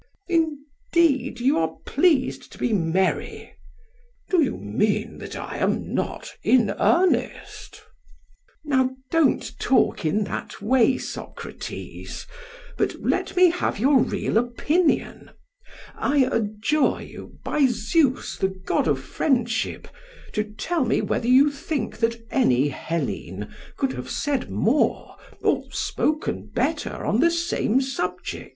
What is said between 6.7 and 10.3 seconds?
earnest? PHAEDRUS: Now don't talk in